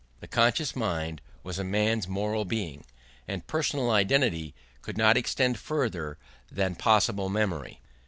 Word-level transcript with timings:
_This 0.19 0.31
conscious 0.31 0.75
mind 0.75 1.21
was 1.43 1.59
a 1.59 1.63
man's 1.63 2.07
moral 2.07 2.43
being, 2.43 2.85
and 3.27 3.45
personal 3.45 3.91
identity 3.91 4.55
could 4.81 4.97
not 4.97 5.15
extend 5.15 5.59
further 5.59 6.17
than 6.51 6.73
possible 6.73 7.29
memory. 7.29 7.81